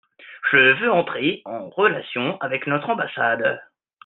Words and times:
Je 0.51 0.81
veux 0.81 0.91
entrer 0.91 1.43
en 1.45 1.69
relation 1.69 2.35
avec 2.39 2.65
notre 2.65 2.89
ambassade. 2.89 3.61